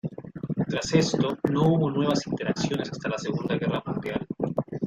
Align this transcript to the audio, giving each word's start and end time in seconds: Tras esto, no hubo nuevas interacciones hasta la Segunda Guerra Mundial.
Tras 0.67 0.95
esto, 0.95 1.37
no 1.51 1.67
hubo 1.73 1.91
nuevas 1.91 2.25
interacciones 2.25 2.89
hasta 2.91 3.07
la 3.09 3.19
Segunda 3.19 3.55
Guerra 3.55 3.83
Mundial. 3.85 4.25